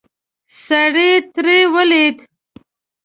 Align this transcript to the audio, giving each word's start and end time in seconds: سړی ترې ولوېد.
سړی 0.63 1.11
ترې 1.33 1.59
ولوېد. 1.73 2.17